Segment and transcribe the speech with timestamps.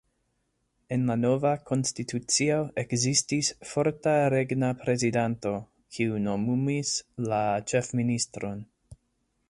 [0.95, 5.53] En la nova konstitucio ekzistis forta regna prezidanto,
[5.97, 6.99] kiu nomumis
[7.33, 8.67] la ĉefministron.